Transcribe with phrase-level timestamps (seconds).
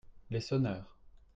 [0.31, 0.97] Les sonneurs.